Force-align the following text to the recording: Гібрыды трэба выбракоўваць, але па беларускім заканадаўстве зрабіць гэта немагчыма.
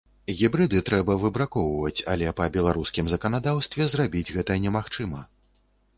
Гібрыды 0.37 0.79
трэба 0.87 1.17
выбракоўваць, 1.23 2.05
але 2.13 2.33
па 2.41 2.49
беларускім 2.57 3.13
заканадаўстве 3.15 3.91
зрабіць 3.95 4.29
гэта 4.39 4.61
немагчыма. 4.65 5.21